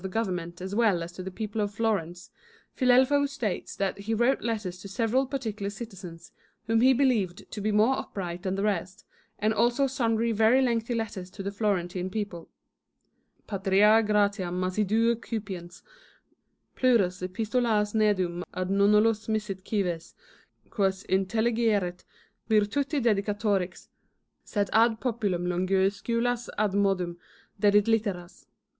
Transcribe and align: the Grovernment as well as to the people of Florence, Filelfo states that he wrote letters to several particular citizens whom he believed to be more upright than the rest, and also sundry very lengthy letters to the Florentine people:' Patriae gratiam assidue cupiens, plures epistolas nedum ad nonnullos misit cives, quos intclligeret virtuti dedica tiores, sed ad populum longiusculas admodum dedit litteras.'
the 0.01 0.09
Grovernment 0.09 0.61
as 0.61 0.73
well 0.73 1.03
as 1.03 1.11
to 1.11 1.21
the 1.21 1.29
people 1.29 1.61
of 1.61 1.71
Florence, 1.75 2.31
Filelfo 2.75 3.29
states 3.29 3.75
that 3.75 3.99
he 3.99 4.15
wrote 4.15 4.41
letters 4.41 4.79
to 4.81 4.87
several 4.87 5.27
particular 5.27 5.69
citizens 5.69 6.31
whom 6.65 6.81
he 6.81 6.91
believed 6.91 7.45
to 7.51 7.61
be 7.61 7.71
more 7.71 7.95
upright 7.99 8.41
than 8.41 8.55
the 8.55 8.63
rest, 8.63 9.05
and 9.37 9.53
also 9.53 9.85
sundry 9.85 10.31
very 10.31 10.59
lengthy 10.59 10.95
letters 10.95 11.29
to 11.29 11.43
the 11.43 11.51
Florentine 11.51 12.09
people:' 12.09 12.49
Patriae 13.47 14.01
gratiam 14.01 14.59
assidue 14.63 15.17
cupiens, 15.17 15.83
plures 16.75 17.21
epistolas 17.21 17.93
nedum 17.93 18.41
ad 18.55 18.69
nonnullos 18.69 19.29
misit 19.29 19.63
cives, 19.63 20.15
quos 20.71 21.03
intclligeret 21.03 22.05
virtuti 22.49 22.99
dedica 23.03 23.39
tiores, 23.39 23.89
sed 24.43 24.67
ad 24.73 24.99
populum 24.99 25.45
longiusculas 25.45 26.49
admodum 26.57 27.17
dedit 27.59 27.85
litteras.' 27.87 28.47